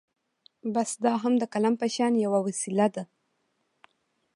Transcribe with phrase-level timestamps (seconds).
[0.73, 3.03] بس دا هم د قلم په شان يوه وسيله ده.